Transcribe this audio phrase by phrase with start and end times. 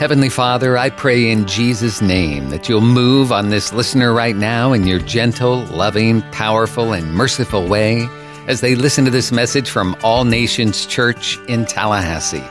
[0.00, 4.72] Heavenly Father, I pray in Jesus' name that you'll move on this listener right now
[4.72, 8.08] in your gentle, loving, powerful, and merciful way
[8.48, 12.42] as they listen to this message from All Nations Church in Tallahassee.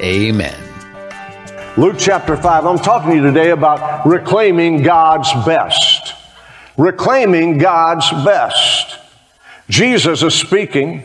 [0.00, 0.56] Amen.
[1.76, 6.14] Luke chapter 5, I'm talking to you today about reclaiming God's best.
[6.76, 9.00] Reclaiming God's best.
[9.68, 11.02] Jesus is speaking.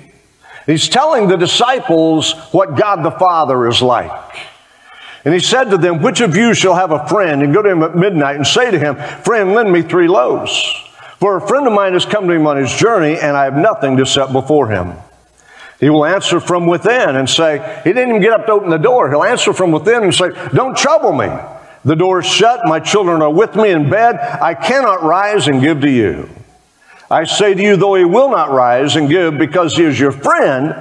[0.68, 4.53] He's telling the disciples what God the Father is like.
[5.26, 7.70] And he said to them, Which of you shall have a friend and go to
[7.70, 10.52] him at midnight and say to him, Friend, lend me three loaves?
[11.20, 13.56] For a friend of mine has come to him on his journey, and I have
[13.56, 14.94] nothing to set before him.
[15.80, 18.78] He will answer from within and say, He didn't even get up to open the
[18.78, 19.10] door.
[19.10, 21.30] He'll answer from within and say, Don't trouble me.
[21.86, 24.16] The door is shut, my children are with me in bed.
[24.16, 26.30] I cannot rise and give to you.
[27.12, 30.12] I say to you, though he will not rise and give because he is your
[30.12, 30.76] friend,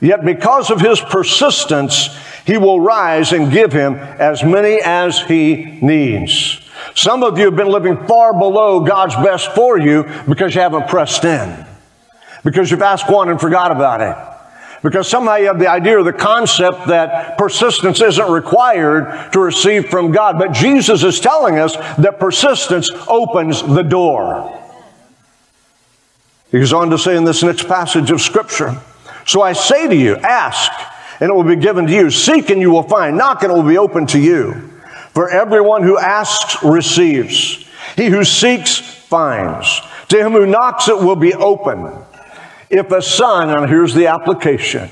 [0.00, 2.08] yet because of his persistence,
[2.48, 6.58] he will rise and give him as many as he needs.
[6.94, 10.88] Some of you have been living far below God's best for you because you haven't
[10.88, 11.66] pressed in.
[12.42, 14.80] Because you've asked one and forgot about it.
[14.82, 19.90] Because somehow you have the idea or the concept that persistence isn't required to receive
[19.90, 20.38] from God.
[20.38, 24.58] But Jesus is telling us that persistence opens the door.
[26.50, 28.80] He goes on to say in this next passage of Scripture,
[29.26, 30.72] So I say to you, ask
[31.20, 32.10] and it will be given to you.
[32.10, 33.16] Seek and you will find.
[33.16, 34.54] Knock and it will be open to you.
[35.10, 37.66] For everyone who asks receives.
[37.96, 39.80] He who seeks finds.
[40.08, 41.92] To him who knocks it will be open.
[42.70, 44.90] If a son, and here's the application.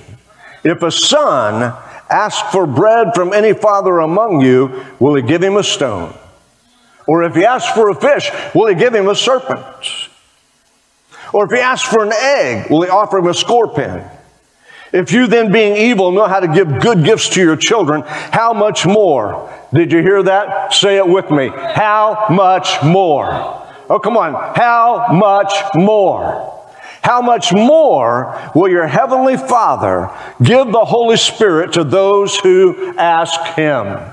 [0.64, 1.74] If a son
[2.10, 6.14] asks for bread from any father among you, will he give him a stone?
[7.06, 9.64] Or if he asks for a fish, will he give him a serpent?
[11.32, 14.04] Or if he asks for an egg, will he offer him a scorpion?
[14.92, 18.52] If you then, being evil, know how to give good gifts to your children, how
[18.52, 19.52] much more?
[19.72, 20.72] Did you hear that?
[20.72, 21.48] Say it with me.
[21.48, 23.26] How much more?
[23.88, 24.32] Oh, come on.
[24.56, 26.52] How much more?
[27.02, 30.10] How much more will your heavenly Father
[30.42, 34.12] give the Holy Spirit to those who ask Him?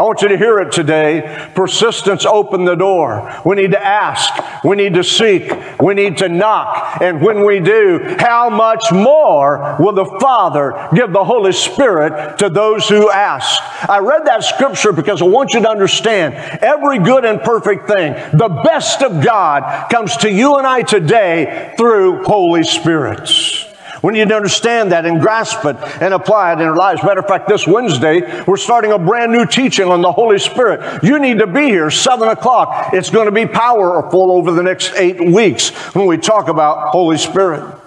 [0.00, 1.50] I want you to hear it today.
[1.54, 3.38] Persistence opened the door.
[3.44, 4.64] We need to ask.
[4.64, 5.52] We need to seek.
[5.78, 7.02] We need to knock.
[7.02, 12.48] And when we do, how much more will the Father give the Holy Spirit to
[12.48, 13.60] those who ask?
[13.90, 18.14] I read that scripture because I want you to understand every good and perfect thing,
[18.32, 23.69] the best of God comes to you and I today through Holy Spirit.
[24.02, 27.02] We need to understand that and grasp it and apply it in our lives.
[27.02, 31.02] Matter of fact, this Wednesday, we're starting a brand new teaching on the Holy Spirit.
[31.02, 32.92] You need to be here, 7 o'clock.
[32.92, 37.18] It's going to be powerful over the next eight weeks when we talk about Holy
[37.18, 37.78] Spirit.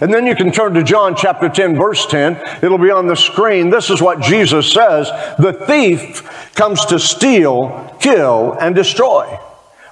[0.00, 2.62] And then you can turn to John chapter 10, verse 10.
[2.62, 3.70] It'll be on the screen.
[3.70, 5.08] This is what Jesus says
[5.38, 9.38] The thief comes to steal, kill, and destroy.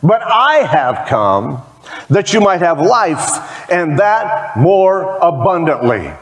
[0.03, 1.63] But I have come
[2.09, 6.13] that you might have life and that more abundantly.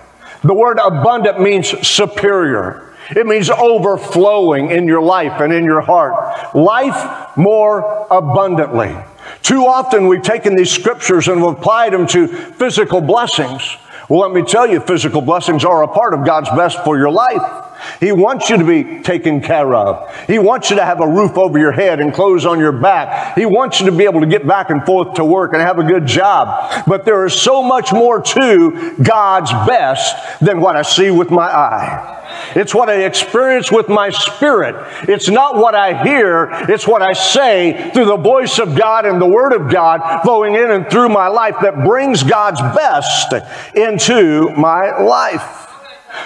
[0.42, 2.94] The word abundant means superior.
[3.10, 6.54] It means overflowing in your life and in your heart.
[6.54, 8.94] Life more abundantly.
[9.42, 13.62] Too often we've taken these scriptures and we've applied them to physical blessings.
[14.08, 17.10] Well, let me tell you, physical blessings are a part of God's best for your
[17.10, 17.64] life.
[18.00, 20.14] He wants you to be taken care of.
[20.26, 23.36] He wants you to have a roof over your head and clothes on your back.
[23.36, 25.78] He wants you to be able to get back and forth to work and have
[25.78, 26.84] a good job.
[26.86, 31.46] But there is so much more to God's best than what I see with my
[31.46, 32.20] eye.
[32.54, 34.74] It's what I experience with my spirit.
[35.08, 36.48] It's not what I hear.
[36.68, 40.54] It's what I say through the voice of God and the Word of God flowing
[40.54, 43.32] in and through my life that brings God's best
[43.74, 45.70] into my life.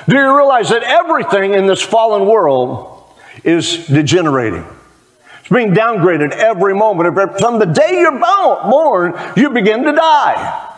[0.06, 3.04] Do you realize that everything in this fallen world
[3.44, 4.64] is degenerating?
[5.40, 7.38] It's being downgraded every moment.
[7.38, 10.74] From the day you're born, you begin to die.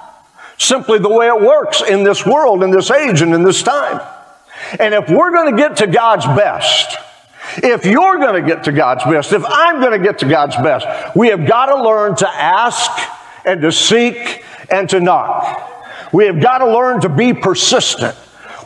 [0.59, 4.01] Simply the way it works in this world, in this age, and in this time.
[4.79, 6.97] And if we're going to get to God's best,
[7.59, 10.57] if you're going to get to God's best, if I'm going to get to God's
[10.57, 12.91] best, we have got to learn to ask
[13.45, 16.13] and to seek and to knock.
[16.13, 18.17] We have got to learn to be persistent.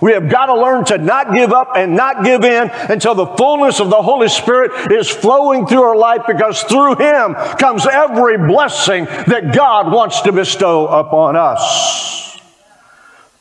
[0.00, 3.26] We have got to learn to not give up and not give in until the
[3.26, 8.36] fullness of the Holy Spirit is flowing through our life because through Him comes every
[8.36, 12.38] blessing that God wants to bestow upon us.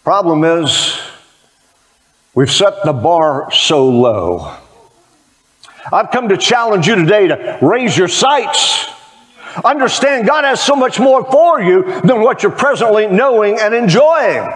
[0.03, 0.99] Problem is,
[2.35, 4.57] we've set the bar so low.
[5.91, 8.87] I've come to challenge you today to raise your sights.
[9.63, 14.51] Understand God has so much more for you than what you're presently knowing and enjoying.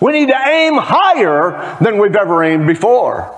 [0.00, 3.36] We need to aim higher than we've ever aimed before.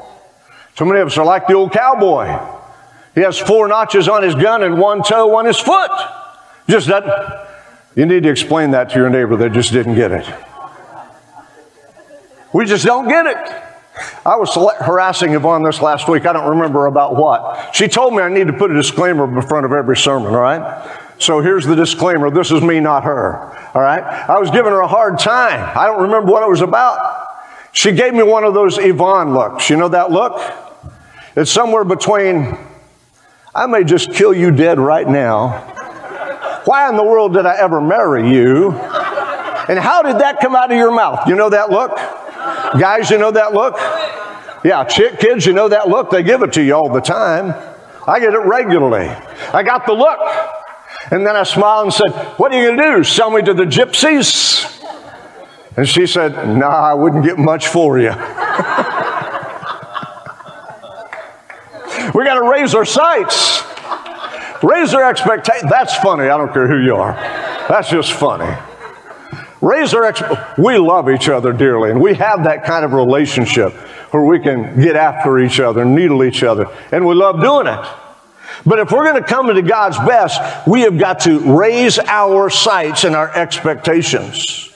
[0.77, 2.39] So many of us are like the old cowboy.
[3.15, 5.91] He has four notches on his gun and one toe on his foot.
[6.69, 7.51] Just that.
[7.95, 10.27] You need to explain that to your neighbor that just didn't get it.
[12.55, 13.63] We just don't get it.
[14.25, 16.25] I was harassing Yvonne this last week.
[16.25, 17.75] I don't remember about what.
[17.75, 20.41] She told me I need to put a disclaimer in front of every sermon, all
[20.41, 21.01] right?
[21.19, 22.31] So here's the disclaimer.
[22.31, 23.37] This is me, not her.
[23.75, 24.03] All right?
[24.03, 25.77] I was giving her a hard time.
[25.77, 27.29] I don't remember what it was about.
[27.73, 29.69] She gave me one of those Yvonne looks.
[29.69, 30.41] You know that look?
[31.37, 32.57] It's somewhere between,
[33.55, 35.51] I may just kill you dead right now.
[36.65, 38.73] Why in the world did I ever marry you?
[38.73, 41.27] And how did that come out of your mouth?
[41.29, 41.97] You know that look?
[42.79, 43.77] Guys, you know that look?
[44.65, 46.11] Yeah, chick kids, you know that look.
[46.11, 47.55] They give it to you all the time.
[48.07, 49.09] I get it regularly.
[49.53, 50.19] I got the look.
[51.11, 53.05] And then I smiled and said, What are you going to do?
[53.05, 54.69] Sell me to the gypsies?
[55.77, 58.11] And she said, Nah, I wouldn't get much for you.
[62.15, 63.63] we got to raise our sights,
[64.63, 65.71] raise our expectations.
[65.71, 66.25] That's funny.
[66.25, 67.13] I don't care who you are.
[67.69, 68.55] That's just funny.
[69.63, 70.23] Raise our ex-
[70.59, 73.73] we love each other dearly, and we have that kind of relationship
[74.13, 77.87] where we can get after each other, needle each other, and we love doing it.
[78.67, 82.51] But if we're going to come into God's best, we have got to raise our
[82.51, 84.69] sights and our expectations.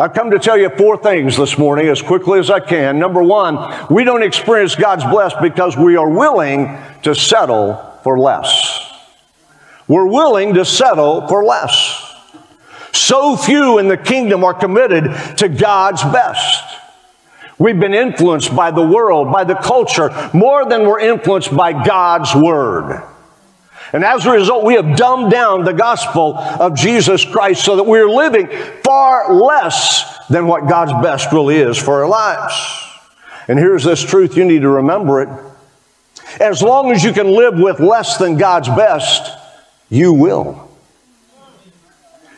[0.00, 2.98] I've come to tell you four things this morning as quickly as I can.
[2.98, 8.80] Number one, we don't experience God's blessed because we are willing to settle for less.
[9.86, 12.11] We're willing to settle for less.
[12.92, 15.04] So few in the kingdom are committed
[15.38, 16.78] to God's best.
[17.58, 22.34] We've been influenced by the world, by the culture, more than we're influenced by God's
[22.34, 23.02] word.
[23.92, 27.84] And as a result, we have dumbed down the gospel of Jesus Christ so that
[27.84, 28.48] we're living
[28.82, 32.54] far less than what God's best really is for our lives.
[33.48, 35.28] And here's this truth, you need to remember it.
[36.40, 39.38] As long as you can live with less than God's best,
[39.90, 40.71] you will.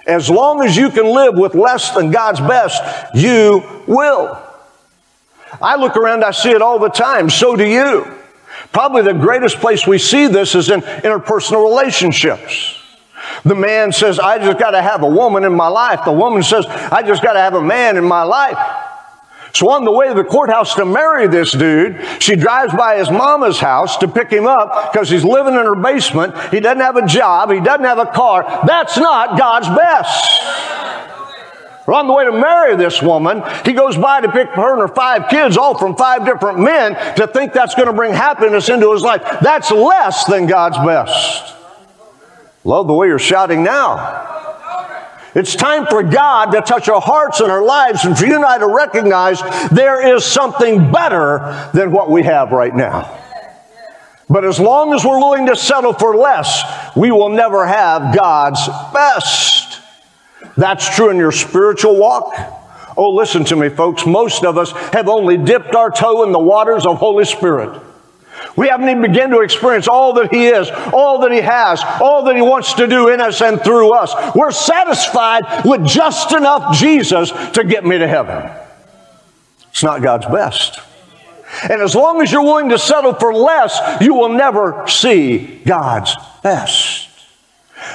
[0.07, 2.83] As long as you can live with less than God's best,
[3.15, 4.39] you will.
[5.63, 7.31] I look around, I see it all the time.
[7.31, 8.07] So do you.
[8.73, 12.81] Probably the greatest place we see this is in interpersonal relationships.
[13.45, 16.01] The man says, I just got to have a woman in my life.
[16.05, 18.57] The woman says, I just got to have a man in my life.
[19.55, 23.09] So on the way to the courthouse to marry this dude, she drives by his
[23.09, 26.37] mama's house to pick him up because he's living in her basement.
[26.51, 27.53] He doesn't have a job.
[27.53, 28.43] He doesn't have a car.
[28.67, 30.43] That's not God's best.
[31.87, 33.45] On the way to marry this woman.
[33.65, 36.95] He goes by to pick her and her five kids, all from five different men,
[37.17, 39.23] to think that's going to bring happiness into his life.
[39.41, 41.55] That's less than God's best.
[42.65, 44.54] Love the way you're shouting now.
[45.35, 48.45] It's time for God to touch our hearts and our lives and for you and
[48.45, 49.41] I to recognize
[49.71, 53.21] there is something better than what we have right now.
[54.31, 56.63] But as long as we're willing to settle for less,
[56.97, 59.81] we will never have God's best.
[60.57, 62.35] That's true in your spiritual walk.
[62.97, 64.07] Oh, listen to me, folks.
[64.07, 67.83] Most of us have only dipped our toe in the waters of Holy Spirit.
[68.57, 72.25] We haven't even begun to experience all that He is, all that He has, all
[72.25, 74.15] that He wants to do in us and through us.
[74.35, 78.51] We're satisfied with just enough Jesus to get me to heaven.
[79.71, 80.81] It's not God's best.
[81.69, 86.15] And as long as you're willing to settle for less, you will never see God's
[86.43, 87.09] best.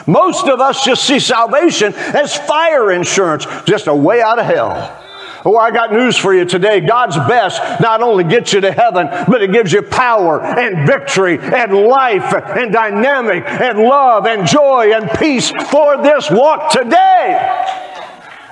[0.08, 5.06] Most of us just see salvation as fire insurance, just a way out of hell.
[5.46, 6.82] Oh, I got news for you today.
[6.82, 11.40] God's best not only gets you to heaven, but it gives you power and victory
[11.40, 17.66] and life and dynamic and love and joy and peace for this walk today.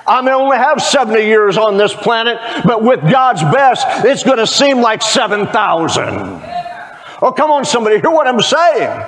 [0.06, 4.38] I may only have 70 years on this planet, but with God's best, it's going
[4.38, 6.04] to seem like 7,000.
[7.20, 9.06] Oh, come on, somebody, hear what I'm saying.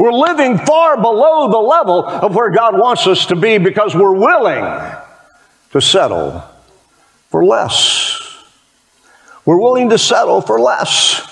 [0.00, 4.14] We're living far below the level of where God wants us to be because we're
[4.14, 4.64] willing
[5.72, 6.42] to settle
[7.30, 8.44] for less.
[9.46, 11.26] We're willing to settle for less.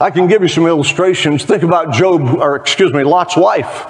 [0.00, 1.44] I can give you some illustrations.
[1.44, 3.86] Think about Job, or excuse me, Lot's wife.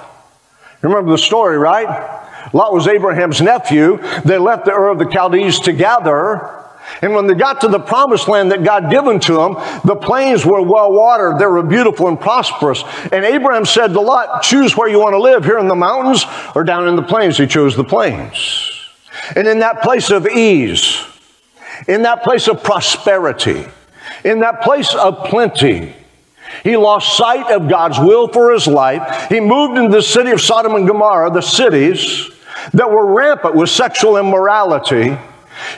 [0.81, 2.21] Remember the story, right?
[2.53, 3.97] Lot was Abraham's nephew.
[4.23, 6.61] They left the Ur of the Chaldees together.
[7.01, 9.53] And when they got to the promised land that God given to them,
[9.83, 11.39] the plains were well watered.
[11.39, 12.83] They were beautiful and prosperous.
[13.11, 16.23] And Abraham said to Lot, choose where you want to live, here in the mountains
[16.53, 17.37] or down in the plains.
[17.37, 18.64] He chose the plains.
[19.35, 21.03] And in that place of ease,
[21.87, 23.65] in that place of prosperity,
[24.23, 25.95] in that place of plenty,
[26.63, 29.29] he lost sight of God's will for his life.
[29.29, 32.29] He moved into the city of Sodom and Gomorrah, the cities
[32.73, 35.17] that were rampant with sexual immorality.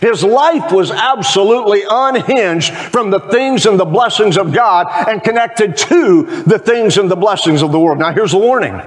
[0.02, 5.78] His life was absolutely unhinged from the things and the blessings of God and connected
[5.78, 8.00] to the things and the blessings of the world.
[8.00, 8.82] Now, here's the warning.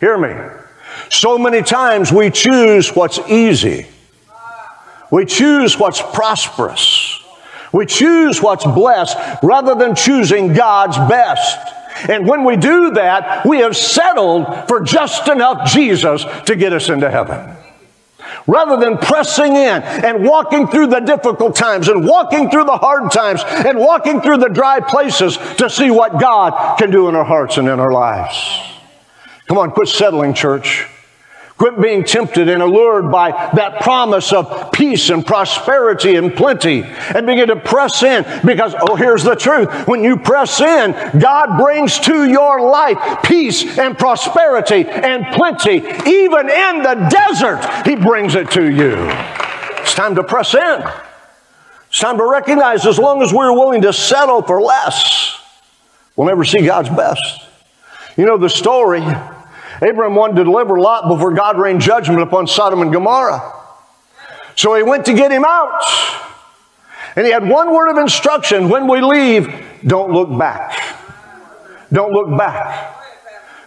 [0.00, 0.61] Hear me.
[1.12, 3.86] So many times we choose what's easy,
[5.10, 7.22] we choose what's prosperous,
[7.70, 11.58] we choose what's blessed rather than choosing God's best.
[12.08, 16.88] And when we do that, we have settled for just enough Jesus to get us
[16.88, 17.56] into heaven
[18.46, 23.12] rather than pressing in and walking through the difficult times and walking through the hard
[23.12, 27.24] times and walking through the dry places to see what God can do in our
[27.24, 28.58] hearts and in our lives.
[29.46, 30.88] Come on, quit settling, church.
[31.62, 37.24] Quit being tempted and allured by that promise of peace and prosperity and plenty and
[37.24, 39.86] begin to press in because, oh, here's the truth.
[39.86, 40.90] When you press in,
[41.20, 45.74] God brings to your life peace and prosperity and plenty.
[45.76, 48.96] Even in the desert, He brings it to you.
[49.82, 50.84] It's time to press in.
[51.86, 55.40] It's time to recognize as long as we're willing to settle for less,
[56.16, 57.46] we'll never see God's best.
[58.16, 59.04] You know the story
[59.82, 63.52] Abraham wanted to deliver Lot before God rained judgment upon Sodom and Gomorrah.
[64.54, 65.82] So he went to get him out.
[67.16, 69.52] And he had one word of instruction when we leave,
[69.84, 70.78] don't look back.
[71.92, 72.96] Don't look back.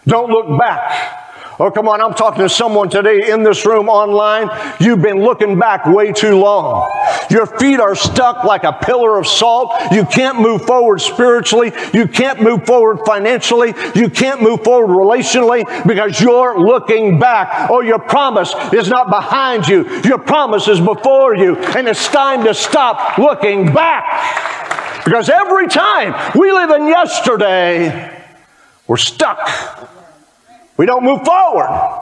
[0.08, 1.25] Don't look back.
[1.58, 4.50] Oh, come on, I'm talking to someone today in this room online.
[4.82, 6.92] You've been looking back way too long.
[7.30, 9.74] Your feet are stuck like a pillar of salt.
[9.94, 11.72] You can't move forward spiritually.
[11.94, 13.74] You can't move forward financially.
[13.96, 17.70] You can't move forward relationally because you're looking back.
[17.72, 20.02] Oh, your promise is not behind you.
[20.02, 21.56] Your promise is before you.
[21.56, 25.06] And it's time to stop looking back.
[25.06, 28.12] Because every time we live in yesterday,
[28.88, 29.95] we're stuck.
[30.78, 32.02] We don't move forward.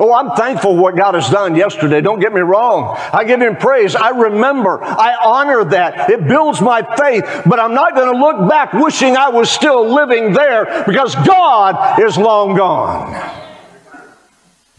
[0.00, 2.00] Oh, I'm thankful what God has done yesterday.
[2.00, 2.96] Don't get me wrong.
[3.12, 3.94] I give Him praise.
[3.94, 4.82] I remember.
[4.82, 6.10] I honor that.
[6.10, 7.42] It builds my faith.
[7.46, 12.00] But I'm not going to look back wishing I was still living there because God
[12.00, 13.32] is long gone.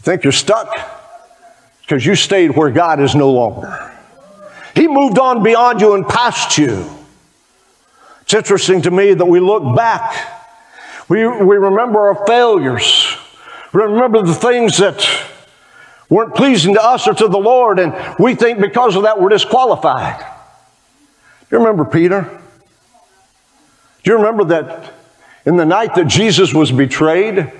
[0.00, 0.68] Think you're stuck?
[1.82, 3.92] Because you stayed where God is no longer.
[4.74, 6.88] He moved on beyond you and past you.
[8.22, 10.37] It's interesting to me that we look back
[11.08, 13.16] we, we remember our failures.
[13.72, 15.06] We remember the things that
[16.08, 19.28] weren't pleasing to us or to the Lord, and we think because of that we're
[19.28, 20.18] disqualified.
[20.20, 22.22] Do you remember Peter?
[24.02, 24.94] Do you remember that
[25.44, 27.50] in the night that Jesus was betrayed,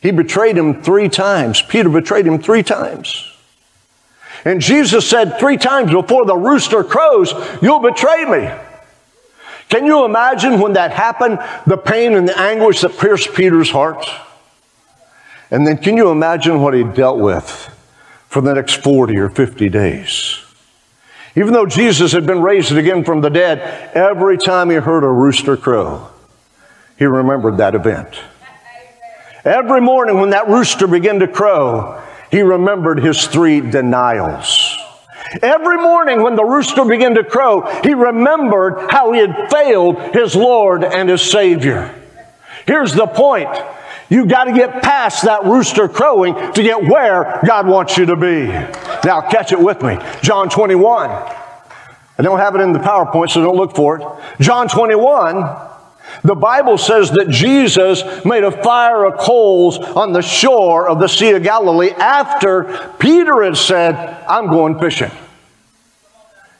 [0.00, 1.62] he betrayed him three times.
[1.62, 3.32] Peter betrayed him three times.
[4.44, 8.50] And Jesus said three times before the rooster crows, You'll betray me.
[9.68, 14.06] Can you imagine when that happened, the pain and the anguish that pierced Peter's heart?
[15.50, 17.72] And then can you imagine what he dealt with
[18.28, 20.40] for the next 40 or 50 days?
[21.34, 23.60] Even though Jesus had been raised again from the dead,
[23.94, 26.08] every time he heard a rooster crow,
[26.98, 28.18] he remembered that event.
[29.44, 34.76] Every morning when that rooster began to crow, he remembered his three denials.
[35.42, 40.36] Every morning when the rooster began to crow, he remembered how he had failed his
[40.36, 41.94] Lord and his Savior.
[42.66, 43.48] Here's the point.
[44.08, 48.16] You got to get past that rooster crowing to get where God wants you to
[48.16, 48.46] be.
[48.46, 49.98] Now, catch it with me.
[50.22, 51.10] John 21.
[52.18, 54.06] I don't have it in the PowerPoint, so don't look for it.
[54.40, 55.36] John 21,
[56.26, 61.08] the Bible says that Jesus made a fire of coals on the shore of the
[61.08, 63.94] Sea of Galilee after Peter had said,
[64.28, 65.10] I'm going fishing.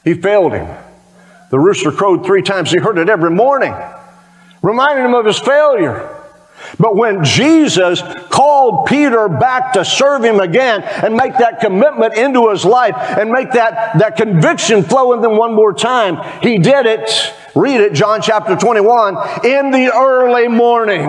[0.05, 0.69] He failed him.
[1.51, 2.71] The rooster crowed three times.
[2.71, 3.75] He heard it every morning,
[4.63, 6.13] reminding him of his failure.
[6.79, 12.51] But when Jesus called Peter back to serve him again and make that commitment into
[12.51, 16.87] his life and make that, that conviction flow in them one more time, he did
[16.87, 17.35] it.
[17.57, 21.09] Read it, John chapter 21, in the early morning.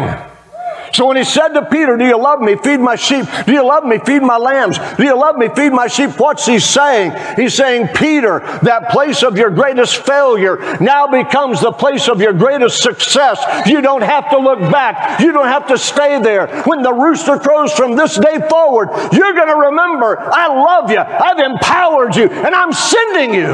[0.98, 2.56] So when he said to Peter, Do you love me?
[2.56, 3.28] Feed my sheep.
[3.46, 4.00] Do you love me?
[4.00, 4.80] Feed my lambs.
[4.98, 5.48] Do you love me?
[5.48, 6.20] Feed my sheep.
[6.20, 7.14] What's he saying?
[7.36, 12.34] He's saying, Peter, that place of your greatest failure now becomes the place of your
[12.34, 13.68] greatest success.
[13.68, 15.20] You don't have to look back.
[15.20, 16.64] You don't have to stay there.
[16.64, 20.98] When the rooster crows from this day forward, you're going to remember, I love you.
[20.98, 23.54] I've empowered you and I'm sending you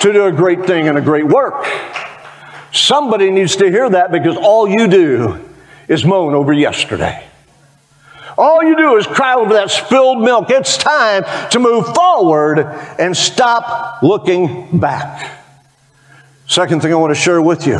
[0.00, 1.66] to do a great thing and a great work.
[2.72, 5.50] Somebody needs to hear that because all you do
[5.88, 7.24] is moan over yesterday.
[8.36, 10.50] All you do is cry over that spilled milk.
[10.50, 12.58] It's time to move forward
[12.98, 15.40] and stop looking back.
[16.46, 17.78] Second thing I want to share with you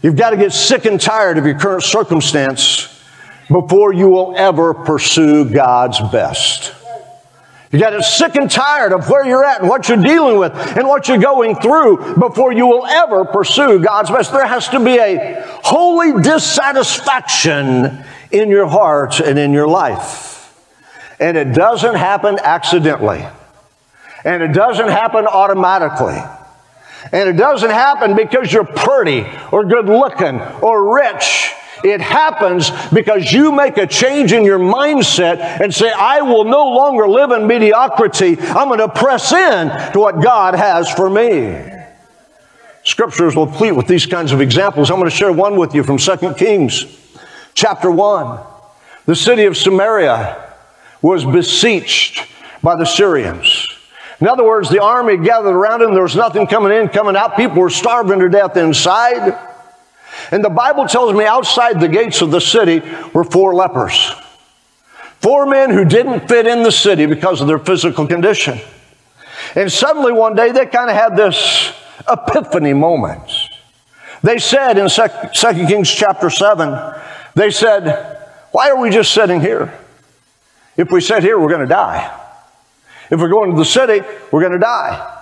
[0.00, 3.02] you've got to get sick and tired of your current circumstance
[3.50, 6.72] before you will ever pursue God's best.
[7.70, 10.54] You got to sick and tired of where you're at and what you're dealing with
[10.54, 14.32] and what you're going through before you will ever pursue God's best.
[14.32, 20.34] There has to be a holy dissatisfaction in your heart and in your life.
[21.20, 23.26] And it doesn't happen accidentally.
[24.24, 26.18] And it doesn't happen automatically.
[27.12, 31.52] And it doesn't happen because you're pretty or good looking or rich.
[31.84, 36.68] It happens because you make a change in your mindset and say, I will no
[36.68, 38.38] longer live in mediocrity.
[38.38, 41.74] I'm going to press in to what God has for me.
[42.84, 44.90] Scriptures will plead with these kinds of examples.
[44.90, 46.86] I'm going to share one with you from 2 Kings
[47.54, 48.40] chapter 1.
[49.06, 50.54] The city of Samaria
[51.02, 52.26] was besieged
[52.62, 53.68] by the Syrians.
[54.20, 55.94] In other words, the army gathered around him.
[55.94, 57.36] There was nothing coming in, coming out.
[57.36, 59.47] People were starving to death inside.
[60.30, 62.82] And the Bible tells me outside the gates of the city
[63.14, 64.12] were four lepers.
[65.20, 68.60] Four men who didn't fit in the city because of their physical condition.
[69.54, 71.72] And suddenly one day they kind of had this
[72.08, 73.30] epiphany moment.
[74.22, 77.00] They said in 2 Kings chapter 7,
[77.34, 78.18] they said,
[78.52, 79.72] Why are we just sitting here?
[80.76, 82.14] If we sit here, we're going to die.
[83.10, 85.14] If we go into the city, we're going to die.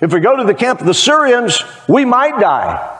[0.00, 2.95] If we go to the camp of the Syrians, we might die.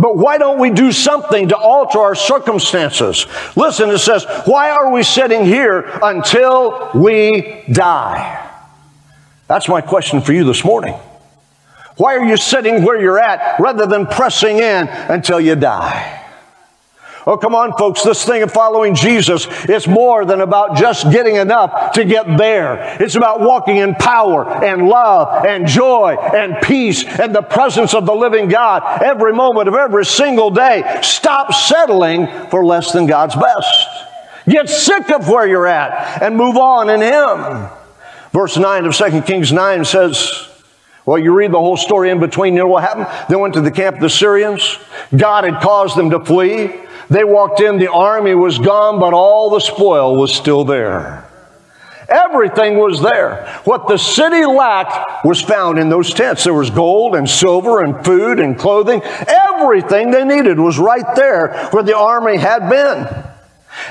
[0.00, 3.26] But why don't we do something to alter our circumstances?
[3.54, 8.50] Listen, it says, why are we sitting here until we die?
[9.46, 10.94] That's my question for you this morning.
[11.98, 16.29] Why are you sitting where you're at rather than pressing in until you die?
[17.26, 18.02] Oh, come on, folks.
[18.02, 22.96] This thing of following Jesus is more than about just getting enough to get there.
[23.00, 28.06] It's about walking in power and love and joy and peace and the presence of
[28.06, 31.00] the living God every moment of every single day.
[31.02, 33.88] Stop settling for less than God's best.
[34.48, 37.68] Get sick of where you're at and move on in Him.
[38.32, 40.48] Verse 9 of 2 Kings 9 says,
[41.04, 42.54] well, you read the whole story in between.
[42.54, 43.08] You know what happened?
[43.28, 44.78] They went to the camp of the Syrians.
[45.16, 46.70] God had caused them to flee.
[47.10, 51.26] They walked in, the army was gone, but all the spoil was still there.
[52.08, 53.46] Everything was there.
[53.64, 56.44] What the city lacked was found in those tents.
[56.44, 59.00] There was gold and silver and food and clothing.
[59.02, 63.24] Everything they needed was right there where the army had been.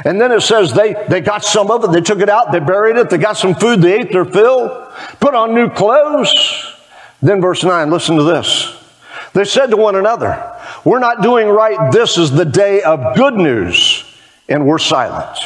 [0.05, 2.59] And then it says they, they got some of it, they took it out, they
[2.59, 6.75] buried it, they got some food, they ate their fill, put on new clothes.
[7.21, 8.75] Then verse 9, listen to this.
[9.33, 11.91] They said to one another, We're not doing right.
[11.91, 14.05] This is the day of good news,
[14.47, 15.37] and we're silent.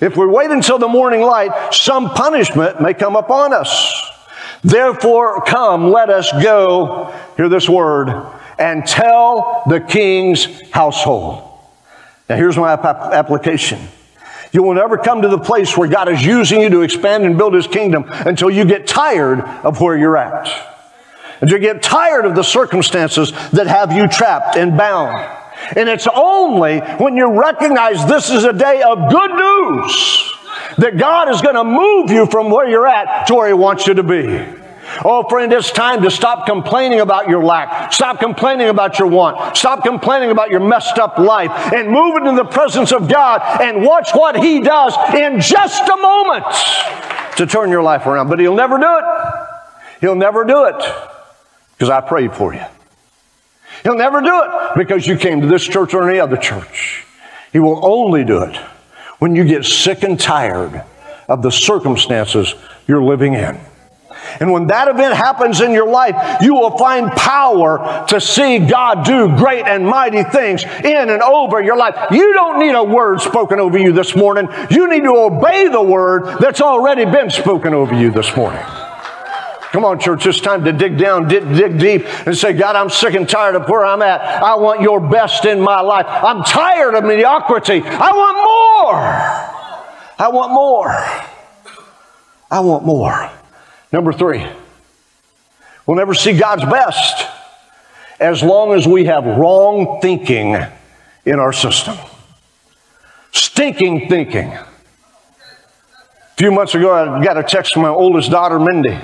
[0.00, 4.10] If we wait until the morning light, some punishment may come upon us.
[4.62, 8.08] Therefore, come, let us go, hear this word,
[8.58, 11.44] and tell the king's household.
[12.28, 13.80] Now, here's my application.
[14.52, 17.36] You will never come to the place where God is using you to expand and
[17.36, 20.77] build his kingdom until you get tired of where you're at
[21.40, 25.38] and you get tired of the circumstances that have you trapped and bound.
[25.76, 30.34] And it's only when you recognize this is a day of good news
[30.78, 33.86] that God is going to move you from where you're at to where He wants
[33.86, 34.44] you to be.
[35.04, 37.92] Oh, friend, it's time to stop complaining about your lack.
[37.92, 39.56] Stop complaining about your want.
[39.56, 43.84] Stop complaining about your messed up life and move into the presence of God and
[43.84, 46.46] watch what He does in just a moment
[47.36, 48.28] to turn your life around.
[48.28, 49.04] But He'll never do it.
[50.00, 51.17] He'll never do it
[51.78, 52.64] because I prayed for you.
[53.84, 57.04] He'll never do it because you came to this church or any other church.
[57.52, 58.56] He will only do it
[59.20, 60.82] when you get sick and tired
[61.28, 62.54] of the circumstances
[62.88, 63.60] you're living in.
[64.40, 69.04] And when that event happens in your life, you will find power to see God
[69.04, 72.10] do great and mighty things in and over your life.
[72.10, 74.48] You don't need a word spoken over you this morning.
[74.70, 78.64] You need to obey the word that's already been spoken over you this morning.
[79.72, 82.88] Come on, church, it's time to dig down, dig, dig deep, and say, God, I'm
[82.88, 84.20] sick and tired of where I'm at.
[84.20, 86.06] I want your best in my life.
[86.08, 87.82] I'm tired of mediocrity.
[87.84, 89.48] I want more.
[90.18, 90.88] I want more.
[92.50, 93.30] I want more.
[93.92, 94.46] Number three,
[95.86, 97.26] we'll never see God's best
[98.18, 100.56] as long as we have wrong thinking
[101.26, 101.96] in our system.
[103.32, 104.50] Stinking thinking.
[104.50, 104.66] A
[106.38, 108.98] few months ago, I got a text from my oldest daughter, Mindy.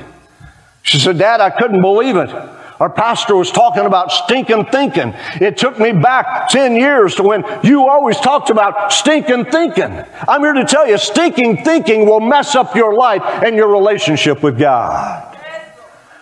[0.85, 2.31] She said, Dad, I couldn't believe it.
[2.79, 5.15] Our pastor was talking about stinking thinking.
[5.41, 10.05] It took me back 10 years to when you always talked about stinking thinking.
[10.29, 14.43] I'm here to tell you, stinking thinking will mess up your life and your relationship
[14.43, 15.31] with God.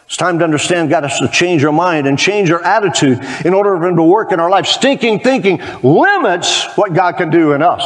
[0.06, 3.54] It's time to understand God has to change our mind and change our attitude in
[3.54, 4.66] order for Him to work in our life.
[4.66, 7.82] Stinking thinking limits what God can do in us.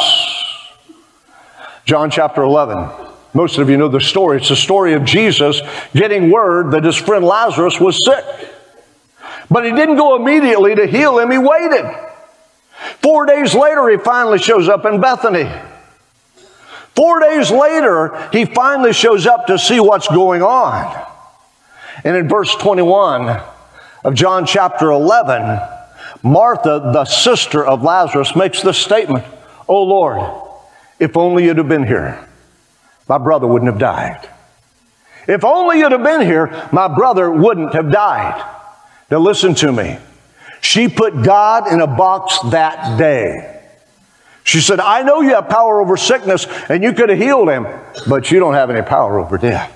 [1.87, 3.06] John chapter 11.
[3.37, 4.39] Most of you know the story.
[4.39, 5.61] It's the story of Jesus
[5.93, 8.25] getting word that his friend Lazarus was sick.
[9.51, 11.85] But he didn't go immediately to heal him, he waited.
[13.03, 15.51] Four days later, he finally shows up in Bethany.
[16.95, 21.07] Four days later, he finally shows up to see what's going on.
[22.05, 23.39] And in verse 21
[24.03, 25.61] of John chapter 11,
[26.23, 29.27] Martha, the sister of Lazarus, makes this statement
[29.69, 30.27] Oh Lord,
[30.99, 32.26] if only you'd have been here,
[33.09, 34.29] my brother wouldn't have died.
[35.29, 38.45] If only you'd have been here, my brother wouldn't have died.
[39.11, 39.99] Now listen to me.
[40.61, 43.53] She put God in a box that day.
[44.45, 47.67] She said, I know you have power over sickness and you could have healed him,
[48.09, 49.73] but you don't have any power over death.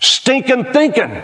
[0.00, 1.22] Stinking thinking.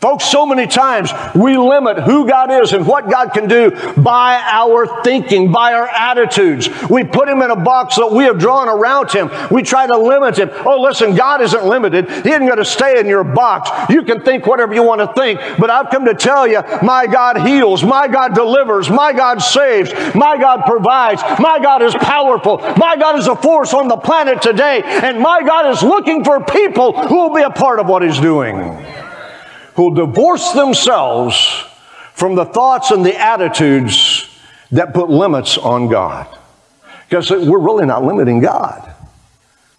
[0.00, 4.40] Folks, so many times we limit who God is and what God can do by
[4.44, 6.68] our thinking, by our attitudes.
[6.90, 9.30] We put him in a box that we have drawn around him.
[9.50, 10.50] We try to limit him.
[10.66, 12.10] Oh, listen, God isn't limited.
[12.10, 13.70] He isn't going to stay in your box.
[13.90, 17.06] You can think whatever you want to think, but I've come to tell you, my
[17.06, 22.58] God heals, my God delivers, my God saves, my God provides, my God is powerful,
[22.76, 26.44] my God is a force on the planet today, and my God is looking for
[26.44, 28.56] people who will be a part of what he's doing
[29.76, 31.64] who'll divorce themselves
[32.14, 34.28] from the thoughts and the attitudes
[34.72, 36.26] that put limits on God.
[37.08, 38.92] Because we're really not limiting God,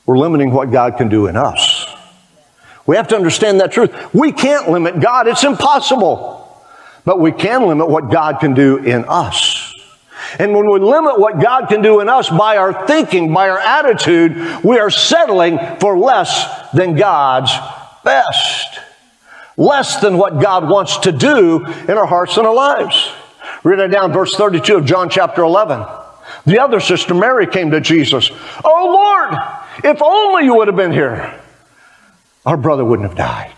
[0.06, 1.86] we're limiting what God can do in us.
[2.86, 3.92] We have to understand that truth.
[4.14, 6.36] We can't limit God, it's impossible.
[7.04, 9.74] But we can limit what God can do in us.
[10.40, 13.60] And when we limit what God can do in us by our thinking, by our
[13.60, 17.52] attitude, we are settling for less than God's
[18.04, 18.80] best
[19.58, 23.12] less than what God wants to do in our hearts and our lives.
[23.64, 25.86] Read it down, verse 32 of John chapter 11.
[26.46, 28.32] The other sister, Mary, came to Jesus.
[28.64, 29.42] Oh Lord,
[29.84, 31.40] if only you would have been here,
[32.46, 33.54] our brother wouldn't have died.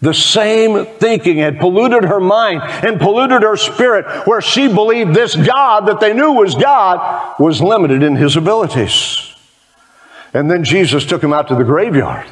[0.00, 5.36] The same thinking had polluted her mind and polluted her spirit, where she believed this
[5.36, 9.32] God that they knew was God was limited in his abilities.
[10.34, 12.26] And then Jesus took him out to the graveyard.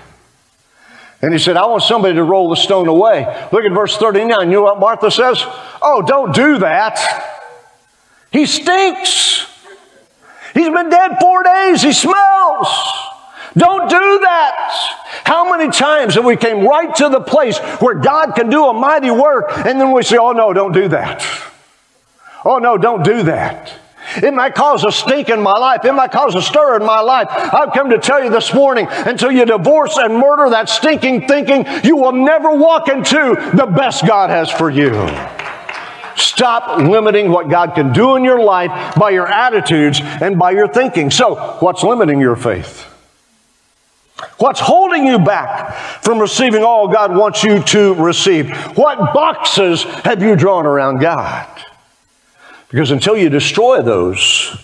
[1.22, 3.24] And he said, I want somebody to roll the stone away.
[3.52, 4.50] Look at verse 39.
[4.50, 5.42] You know what Martha says?
[5.83, 6.98] Oh, don't do that.
[8.33, 9.46] He stinks.
[10.54, 11.83] He's been dead four days.
[11.83, 12.68] He smells.
[13.56, 15.22] Don't do that.
[15.24, 18.72] How many times have we came right to the place where God can do a
[18.72, 21.26] mighty work and then we say, oh no, don't do that.
[22.44, 23.72] Oh no, don't do that.
[24.16, 25.85] It might cause a stink in my life.
[25.85, 27.29] It might cause a stir in my life.
[27.31, 31.66] I've come to tell you this morning until you divorce and murder that stinking thinking,
[31.85, 34.90] you will never walk into the best God has for you.
[36.16, 40.68] Stop limiting what God can do in your life by your attitudes and by your
[40.68, 41.11] thinking.
[41.11, 42.87] So, what's limiting your faith?
[44.38, 48.51] What's holding you back from receiving all God wants you to receive?
[48.77, 51.46] What boxes have you drawn around God?
[52.70, 54.56] Because until you destroy those,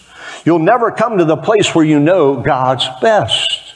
[0.44, 3.74] you'll never come to the place where you know God's best.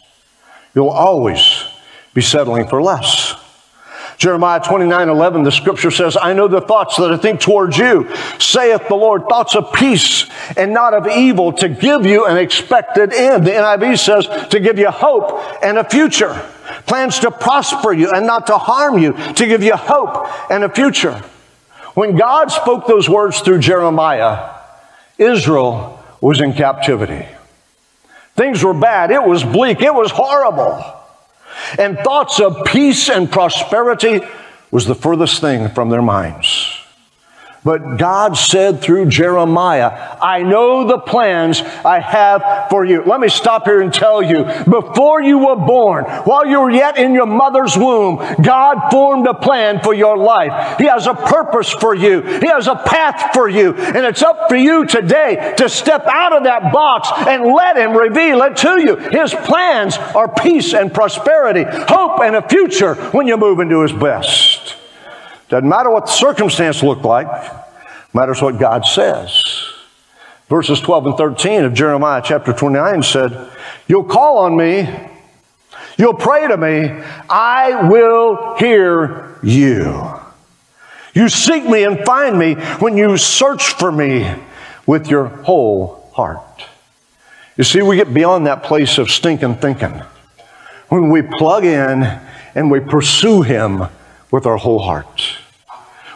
[0.75, 1.65] You'll always
[2.15, 3.35] be settling for less.
[4.19, 8.07] Jeremiah 29 11, the scripture says, I know the thoughts that I think towards you,
[8.39, 10.27] saith the Lord, thoughts of peace
[10.59, 13.47] and not of evil, to give you an expected end.
[13.47, 16.35] The NIV says, to give you hope and a future.
[16.87, 20.69] Plans to prosper you and not to harm you, to give you hope and a
[20.69, 21.21] future.
[21.95, 24.51] When God spoke those words through Jeremiah,
[25.19, 27.27] Israel was in captivity.
[28.37, 29.11] Things were bad.
[29.11, 29.81] It was bleak.
[29.81, 30.83] It was horrible.
[31.79, 34.21] And thoughts of peace and prosperity
[34.71, 36.60] was the furthest thing from their minds.
[37.63, 43.03] But God said through Jeremiah, I know the plans I have for you.
[43.05, 46.97] Let me stop here and tell you, before you were born, while you were yet
[46.97, 50.79] in your mother's womb, God formed a plan for your life.
[50.79, 52.23] He has a purpose for you.
[52.23, 53.75] He has a path for you.
[53.75, 57.95] And it's up for you today to step out of that box and let Him
[57.95, 58.97] reveal it to you.
[58.97, 63.93] His plans are peace and prosperity, hope and a future when you move into His
[63.93, 64.80] best.
[65.51, 67.27] Doesn't matter what the circumstance looked like,
[68.15, 69.65] matters what God says.
[70.49, 73.51] Verses 12 and 13 of Jeremiah chapter 29 said,
[73.89, 74.89] You'll call on me,
[75.99, 80.21] you'll pray to me, I will hear you.
[81.15, 84.33] You seek me and find me when you search for me
[84.87, 86.65] with your whole heart.
[87.57, 90.01] You see, we get beyond that place of stinking thinking
[90.89, 92.05] when we plug in
[92.55, 93.89] and we pursue Him
[94.31, 95.39] with our whole heart.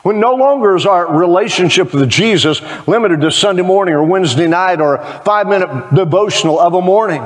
[0.04, 4.82] When no longer is our relationship with Jesus limited to Sunday morning or Wednesday night
[4.82, 7.22] or a five minute devotional of a morning.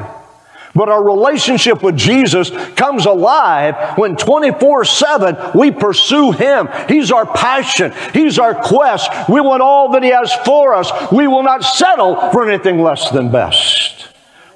[0.76, 6.68] But our relationship with Jesus comes alive when 24 7 we pursue Him.
[6.86, 7.92] He's our passion.
[8.14, 9.10] He's our quest.
[9.28, 10.92] We want all that He has for us.
[11.10, 14.06] We will not settle for anything less than best.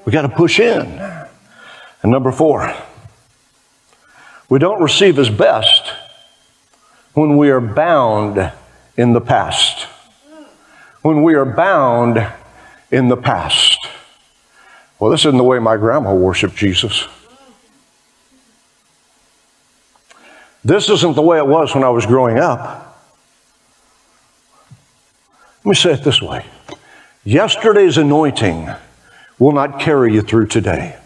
[0.04, 0.86] We got to push in.
[2.02, 2.72] And number four,
[4.48, 5.92] we don't receive His best
[7.14, 8.52] when we are bound
[8.96, 9.86] in the past.
[11.02, 12.26] When we are bound
[12.90, 13.78] in the past.
[14.98, 17.08] Well, this isn't the way my grandma worshiped Jesus.
[20.64, 22.92] This isn't the way it was when I was growing up.
[25.64, 26.44] Let me say it this way
[27.24, 28.68] yesterday's anointing
[29.38, 30.96] will not carry you through today.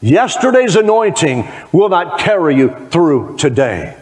[0.00, 3.97] Yesterday's anointing will not carry you through today.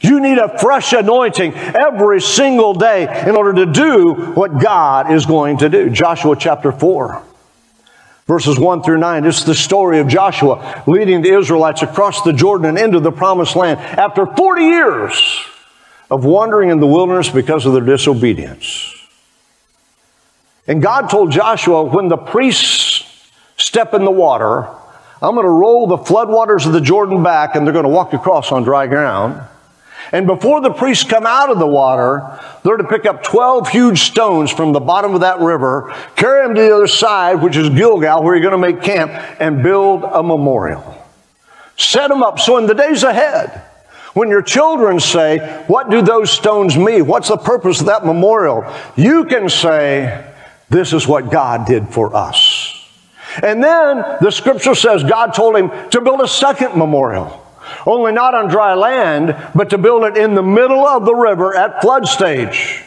[0.00, 5.26] You need a fresh anointing every single day in order to do what God is
[5.26, 5.90] going to do.
[5.90, 7.24] Joshua chapter 4
[8.30, 9.26] verses 1 through 9.
[9.26, 13.56] It's the story of Joshua leading the Israelites across the Jordan and into the promised
[13.56, 15.40] land after 40 years
[16.08, 18.94] of wandering in the wilderness because of their disobedience.
[20.68, 23.04] And God told Joshua, when the priests
[23.56, 24.68] step in the water,
[25.20, 28.12] I'm going to roll the floodwaters of the Jordan back and they're going to walk
[28.12, 29.42] across on dry ground.
[30.12, 34.00] And before the priests come out of the water, they're to pick up 12 huge
[34.00, 37.68] stones from the bottom of that river, carry them to the other side, which is
[37.70, 40.96] Gilgal, where you're going to make camp, and build a memorial.
[41.76, 43.62] Set them up so in the days ahead,
[44.14, 47.06] when your children say, What do those stones mean?
[47.06, 48.64] What's the purpose of that memorial?
[48.96, 50.32] You can say,
[50.68, 52.76] This is what God did for us.
[53.42, 57.39] And then the scripture says God told him to build a second memorial
[57.86, 61.54] only not on dry land, but to build it in the middle of the river
[61.56, 62.82] at flood stage.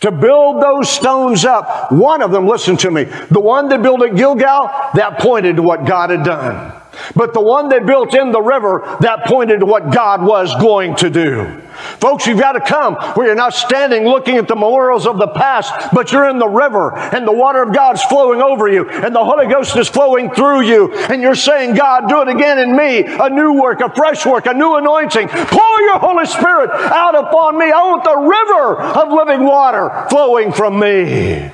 [0.00, 1.90] To build those stones up.
[1.90, 5.62] One of them, listen to me, the one they built at Gilgal, that pointed to
[5.62, 6.82] what God had done.
[7.14, 10.96] But the one they built in the river, that pointed to what God was going
[10.96, 11.62] to do.
[12.00, 15.28] Folks, you've got to come where you're not standing looking at the memorials of the
[15.28, 19.14] past, but you're in the river and the water of God's flowing over you and
[19.14, 22.74] the Holy Ghost is flowing through you and you're saying, God, do it again in
[22.74, 23.04] me.
[23.06, 25.28] A new work, a fresh work, a new anointing.
[25.28, 27.66] Pour your Holy Spirit out upon me.
[27.66, 31.50] I want the river of living water flowing from me.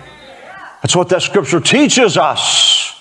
[0.83, 3.00] That's what that scripture teaches us.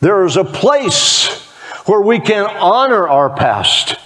[0.00, 1.47] There is a place
[1.88, 3.96] where we can honor our past,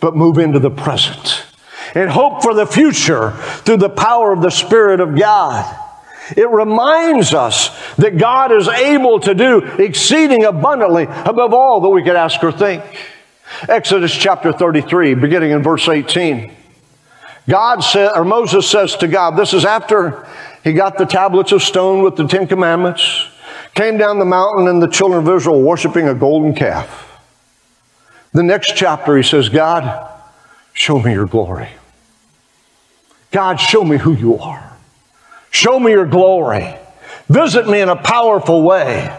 [0.00, 1.44] but move into the present
[1.94, 3.30] and hope for the future
[3.64, 5.84] through the power of the Spirit of God.
[6.36, 12.02] It reminds us that God is able to do exceeding abundantly above all that we
[12.02, 12.82] could ask or think.
[13.68, 16.52] Exodus chapter 33, beginning in verse 18.
[17.48, 20.26] God said, or Moses says to God, this is after
[20.64, 23.28] he got the tablets of stone with the Ten Commandments,
[23.74, 27.07] came down the mountain, and the children of Israel worshiping a golden calf.
[28.32, 30.10] The next chapter, he says, God,
[30.72, 31.68] show me your glory.
[33.30, 34.76] God, show me who you are.
[35.50, 36.74] Show me your glory.
[37.28, 39.14] Visit me in a powerful way.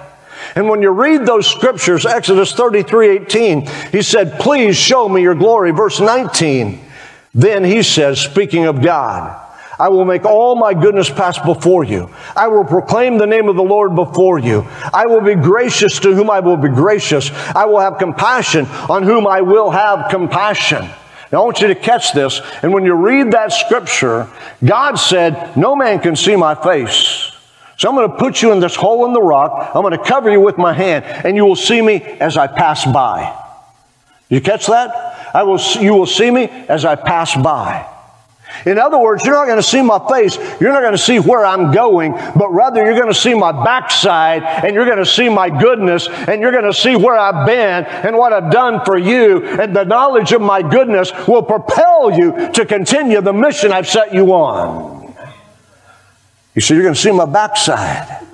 [0.55, 5.35] And when you read those scriptures, Exodus 33 18, he said, Please show me your
[5.35, 5.71] glory.
[5.71, 6.79] Verse 19,
[7.33, 9.48] then he says, speaking of God,
[9.79, 12.09] I will make all my goodness pass before you.
[12.35, 14.67] I will proclaim the name of the Lord before you.
[14.93, 17.31] I will be gracious to whom I will be gracious.
[17.31, 20.89] I will have compassion on whom I will have compassion.
[21.31, 22.41] Now, I want you to catch this.
[22.61, 24.27] And when you read that scripture,
[24.65, 27.31] God said, No man can see my face.
[27.77, 29.71] So I'm going to put you in this hole in the rock.
[29.73, 32.47] I'm going to cover you with my hand, and you will see me as I
[32.47, 33.33] pass by.
[34.27, 35.31] You catch that?
[35.33, 37.87] I will, you will see me as I pass by.
[38.65, 40.35] In other words, you're not going to see my face.
[40.59, 43.51] You're not going to see where I'm going, but rather you're going to see my
[43.51, 47.45] backside and you're going to see my goodness and you're going to see where I've
[47.45, 49.45] been and what I've done for you.
[49.45, 54.13] And the knowledge of my goodness will propel you to continue the mission I've set
[54.13, 55.15] you on.
[56.55, 58.25] You see, you're going to see my backside.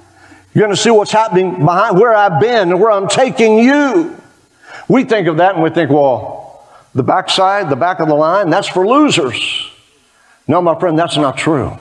[0.54, 4.16] You're going to see what's happening behind where I've been and where I'm taking you.
[4.88, 8.50] We think of that and we think, well, the backside, the back of the line,
[8.50, 9.70] that's for losers.
[10.48, 11.78] No, my friend, that's not true.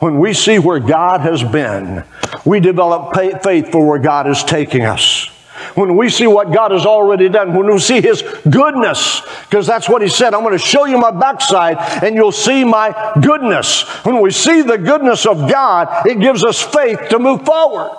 [0.00, 2.04] When we see where God has been,
[2.44, 5.26] we develop faith for where God is taking us.
[5.74, 9.88] When we see what God has already done, when we see His goodness, because that's
[9.88, 13.82] what He said, I'm going to show you my backside and you'll see my goodness.
[14.04, 17.90] When we see the goodness of God, it gives us faith to move forward.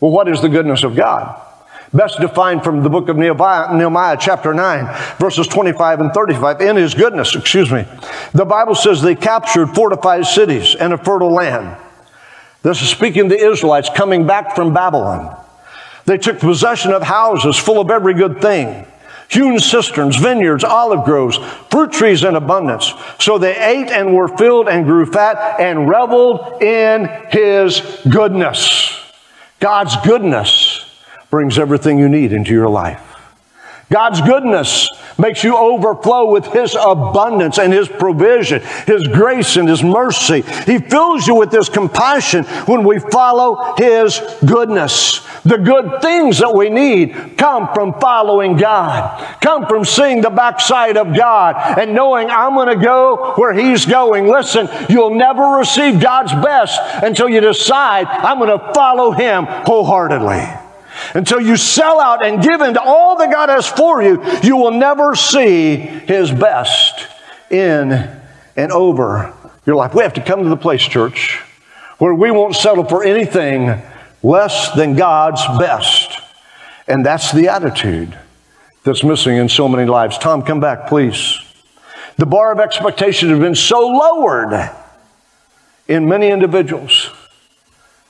[0.00, 1.47] Well, what is the goodness of God?
[1.92, 6.60] Best defined from the book of Nehemiah, Nehemiah, chapter 9, verses 25 and 35.
[6.60, 7.86] In his goodness, excuse me.
[8.34, 11.76] The Bible says they captured fortified cities and a fertile land.
[12.62, 15.34] This is speaking the Israelites coming back from Babylon.
[16.04, 18.86] They took possession of houses full of every good thing
[19.28, 21.36] hewn cisterns, vineyards, olive groves,
[21.70, 22.92] fruit trees in abundance.
[23.18, 28.98] So they ate and were filled and grew fat and reveled in his goodness.
[29.60, 30.67] God's goodness
[31.30, 33.08] brings everything you need into your life.
[33.90, 39.82] God's goodness makes you overflow with His abundance and His provision, His grace and His
[39.82, 40.42] mercy.
[40.66, 45.26] He fills you with His compassion when we follow His goodness.
[45.42, 50.98] The good things that we need come from following God, come from seeing the backside
[50.98, 54.26] of God and knowing I'm going to go where He's going.
[54.26, 60.67] Listen, you'll never receive God's best until you decide I'm going to follow Him wholeheartedly.
[61.14, 64.72] Until you sell out and give into all that God has for you, you will
[64.72, 67.06] never see His best
[67.50, 67.92] in
[68.56, 69.32] and over
[69.66, 69.94] your life.
[69.94, 71.42] We have to come to the place, church,
[71.98, 73.80] where we won't settle for anything
[74.22, 76.20] less than God's best.
[76.86, 78.18] And that's the attitude
[78.84, 80.18] that's missing in so many lives.
[80.18, 81.38] Tom, come back, please.
[82.16, 84.70] The bar of expectation has been so lowered
[85.86, 87.10] in many individuals.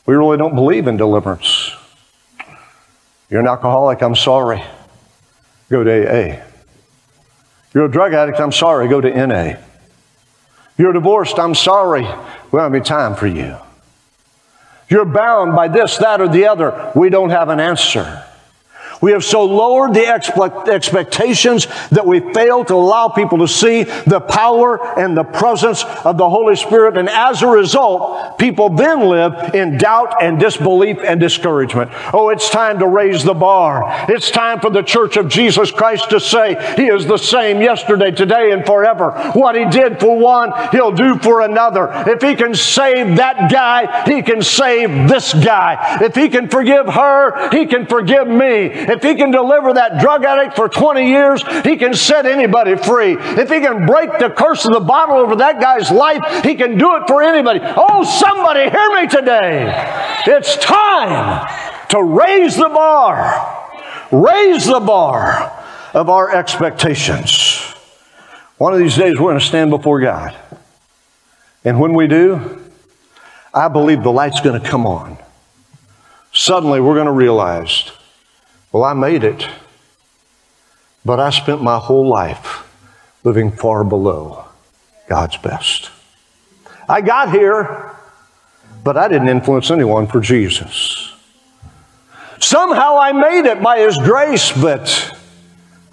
[0.07, 1.58] We really don't believe in deliverance.
[3.31, 4.63] You're an alcoholic, I'm sorry.
[5.71, 6.43] Go to AA.
[7.75, 8.89] You're a drug addict, I'm sorry.
[8.89, 9.57] Go to NA.
[10.79, 12.03] You're divorced, I'm sorry.
[12.03, 12.09] We
[12.53, 13.57] don't have any time for you.
[14.89, 16.93] You're bound by this, that, or the other.
[16.95, 18.25] We don't have an answer.
[19.01, 24.21] We have so lowered the expectations that we fail to allow people to see the
[24.21, 26.97] power and the presence of the Holy Spirit.
[26.97, 31.91] And as a result, people then live in doubt and disbelief and discouragement.
[32.13, 34.07] Oh, it's time to raise the bar.
[34.09, 38.11] It's time for the church of Jesus Christ to say, He is the same yesterday,
[38.11, 39.13] today, and forever.
[39.35, 41.89] What He did for one, He'll do for another.
[42.07, 45.99] If He can save that guy, He can save this guy.
[46.01, 48.88] If He can forgive her, He can forgive me.
[48.89, 53.17] If he can deliver that drug addict for 20 years, he can set anybody free.
[53.19, 56.79] If he can break the curse of the bottle over that guy's life, he can
[56.79, 57.61] do it for anybody.
[57.63, 60.23] Oh, somebody hear me today.
[60.27, 61.47] It's time
[61.91, 63.67] to raise the bar.
[64.11, 65.53] Raise the bar
[65.93, 67.61] of our expectations.
[68.57, 70.35] One of these days, we're going to stand before God.
[71.65, 72.63] And when we do,
[73.53, 75.19] I believe the light's going to come on.
[76.33, 77.91] Suddenly, we're going to realize
[78.73, 79.49] well, I made it,
[81.05, 82.65] but I spent my whole life
[83.25, 84.45] living far below
[85.09, 85.91] God's best.
[86.89, 87.95] I got here,
[88.85, 91.13] but I didn't influence anyone for Jesus.
[92.41, 95.19] Somehow I made it by His grace, but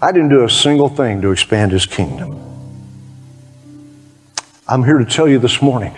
[0.00, 2.40] I didn't do a single thing to expand His kingdom.
[4.68, 5.96] I'm here to tell you this morning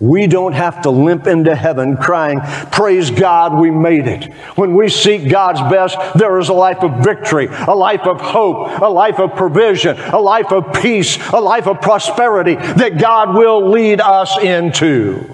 [0.00, 4.32] we don't have to limp into heaven crying, Praise God, we made it.
[4.56, 8.80] When we seek God's best, there is a life of victory, a life of hope,
[8.80, 13.70] a life of provision, a life of peace, a life of prosperity that God will
[13.70, 15.28] lead us into.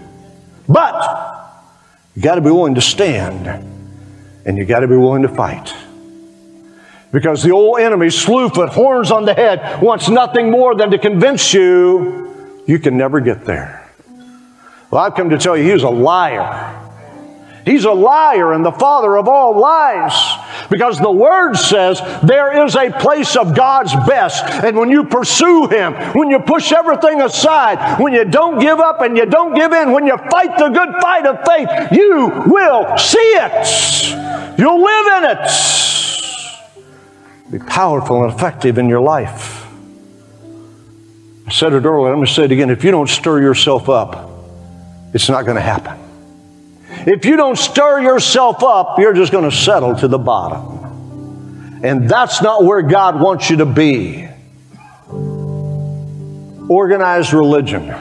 [0.67, 1.53] But
[2.17, 3.47] you got to be willing to stand
[4.47, 5.75] and you got to be willing to fight.
[7.13, 11.53] Because the old enemy, Slewfoot, horns on the head, wants nothing more than to convince
[11.53, 13.84] you you can never get there.
[14.95, 16.81] Well, I've come to tell you, he was a liar.
[17.65, 20.15] He's a liar and the father of all lies.
[20.71, 24.45] Because the word says there is a place of God's best.
[24.45, 29.01] And when you pursue Him, when you push everything aside, when you don't give up
[29.01, 32.97] and you don't give in, when you fight the good fight of faith, you will
[32.97, 34.57] see it.
[34.57, 35.51] You'll live in it.
[37.51, 39.67] Be powerful and effective in your life.
[41.49, 42.71] I said it earlier, I'm going to say it again.
[42.71, 44.34] If you don't stir yourself up,
[45.15, 45.99] it's not going to happen.
[47.07, 51.81] If you don't stir yourself up, you're just going to settle to the bottom.
[51.85, 54.29] And that's not where God wants you to be.
[56.69, 57.95] Organized religion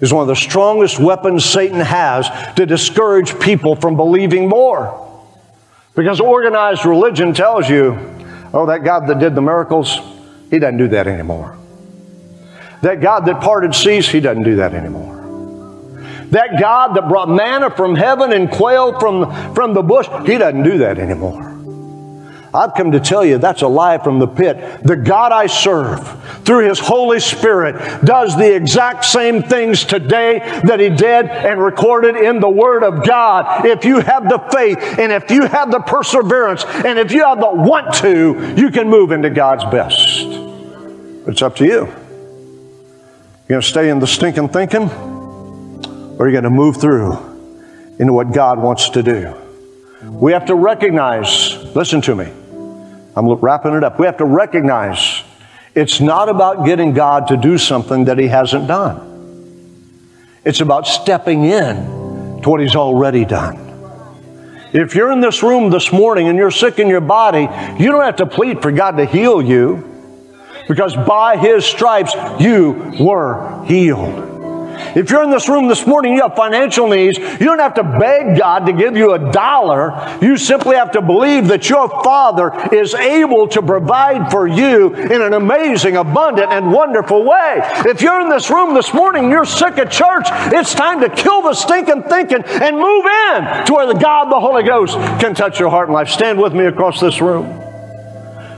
[0.00, 4.98] is one of the strongest weapons Satan has to discourage people from believing more.
[5.94, 7.98] Because organized religion tells you,
[8.52, 9.98] oh, that God that did the miracles,
[10.50, 11.56] he doesn't do that anymore.
[12.82, 15.21] That God that parted seas, he doesn't do that anymore.
[16.32, 20.62] That God that brought manna from heaven and quail from, from the bush, He doesn't
[20.62, 21.50] do that anymore.
[22.54, 24.82] I've come to tell you that's a lie from the pit.
[24.82, 26.06] The God I serve,
[26.44, 32.16] through His Holy Spirit, does the exact same things today that He did and recorded
[32.16, 33.66] in the Word of God.
[33.66, 37.40] If you have the faith and if you have the perseverance and if you have
[37.40, 39.98] the want to, you can move into God's best.
[41.28, 41.92] It's up to you.
[43.50, 45.11] You to stay in the stinking thinking?
[46.22, 47.14] Or you're going to move through
[47.98, 49.34] into what God wants to do.
[50.04, 52.26] We have to recognize, listen to me,
[53.16, 53.98] I'm wrapping it up.
[53.98, 55.24] We have to recognize
[55.74, 60.38] it's not about getting God to do something that He hasn't done.
[60.44, 63.58] It's about stepping in to what He's already done.
[64.72, 67.48] If you're in this room this morning and you're sick in your body,
[67.82, 69.82] you don't have to plead for God to heal you
[70.68, 74.31] because by His stripes you were healed.
[74.94, 77.82] If you're in this room this morning, you have financial needs, you don't have to
[77.82, 80.18] beg God to give you a dollar.
[80.20, 85.22] You simply have to believe that your Father is able to provide for you in
[85.22, 87.60] an amazing, abundant, and wonderful way.
[87.86, 91.42] If you're in this room this morning, you're sick of church, it's time to kill
[91.42, 95.58] the stinking thinking and move in to where the God, the Holy Ghost, can touch
[95.58, 96.08] your heart and life.
[96.08, 97.46] Stand with me across this room.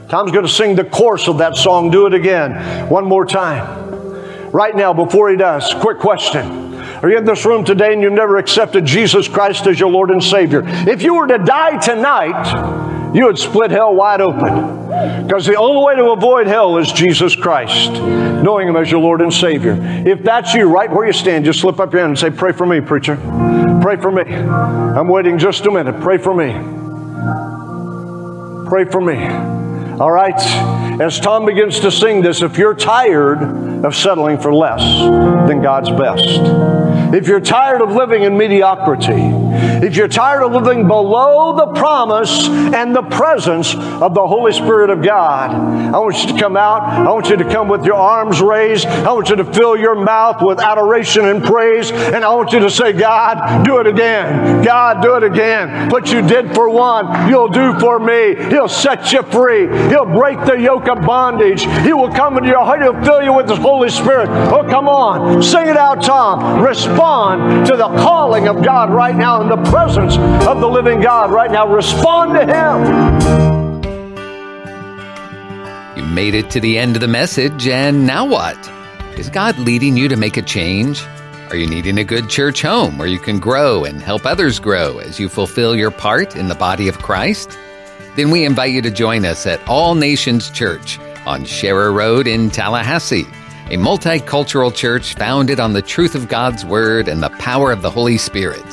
[0.09, 1.91] Tom's going to sing the chorus of that song.
[1.91, 2.89] Do it again.
[2.89, 3.84] One more time
[4.55, 5.75] right now before he does.
[5.75, 6.75] Quick question.
[7.03, 10.11] Are you in this room today and you've never accepted Jesus Christ as your Lord
[10.11, 10.63] and Savior?
[10.65, 15.27] If you were to die tonight, you would split hell wide open.
[15.27, 19.21] Because the only way to avoid hell is Jesus Christ, knowing Him as your Lord
[19.21, 19.77] and Savior.
[20.07, 22.53] If that's you, right where you stand, just slip up your hand and say, Pray
[22.53, 23.17] for me, preacher.
[23.83, 24.23] Pray for me.
[24.23, 26.01] I'm waiting just a minute.
[26.01, 26.53] Pray for me.
[28.69, 29.17] Pray for me.
[30.01, 30.35] All right?
[31.01, 34.83] As Tom begins to sing this, if you're tired of settling for less
[35.49, 36.41] than God's best,
[37.15, 39.45] if you're tired of living in mediocrity,
[39.87, 44.91] if you're tired of living below the promise and the presence of the Holy Spirit
[44.91, 46.83] of God, I want you to come out.
[46.83, 48.87] I want you to come with your arms raised.
[48.87, 51.93] I want you to fill your mouth with adoration and praise.
[51.93, 54.65] And I want you to say, God, do it again.
[54.65, 55.91] God, do it again.
[55.91, 58.35] What you did for one, you'll do for me.
[58.49, 59.67] He'll set you free.
[59.89, 61.63] He'll break the yoke of bondage.
[61.83, 62.83] He will come into your heart.
[62.83, 64.29] He'll fill you with His Holy Spirit.
[64.29, 65.43] Oh, come on.
[65.43, 66.63] Sing it out, Tom.
[66.63, 70.17] Respond to the calling of God right now in the presence
[70.47, 71.67] of the living God right now.
[71.67, 72.85] Respond to Him.
[75.97, 78.59] You made it to the end of the message, and now what?
[79.17, 81.05] Is God leading you to make a change?
[81.51, 84.99] Are you needing a good church home where you can grow and help others grow
[84.99, 87.57] as you fulfill your part in the body of Christ?
[88.17, 92.51] Then we invite you to join us at All Nations Church on Sharer Road in
[92.51, 93.27] Tallahassee,
[93.67, 97.91] a multicultural church founded on the truth of God's Word and the power of the
[97.91, 98.65] Holy Spirit.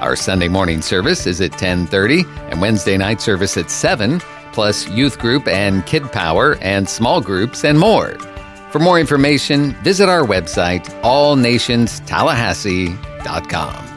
[0.00, 4.20] Our Sunday morning service is at 10:30 and Wednesday night service at 7,
[4.52, 8.16] plus youth group and kid power and small groups and more.
[8.70, 13.93] For more information, visit our website allnationstallahassee.com.